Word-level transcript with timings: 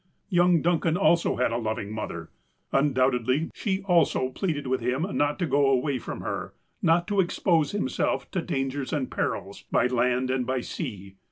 Young 0.29 0.63
Duncan 0.63 0.97
also 0.97 1.35
had 1.35 1.51
a 1.51 1.59
loving 1.59 1.91
mother. 1.93 2.31
Undoubt 2.73 3.13
edly, 3.13 3.51
she 3.53 3.83
also 3.83 4.29
pleaded 4.31 4.65
with 4.65 4.81
him 4.81 5.05
not 5.15 5.37
to 5.37 5.45
go 5.45 5.69
away 5.69 5.99
from 5.99 6.21
her, 6.21 6.55
not 6.81 7.07
to 7.09 7.19
expose 7.19 7.71
himself 7.71 8.31
to 8.31 8.41
dangers 8.41 8.93
and 8.93 9.11
perils, 9.11 9.63
by 9.71 9.85
land 9.85 10.31
and 10.31 10.43
by 10.47 10.61
sea. 10.61 11.17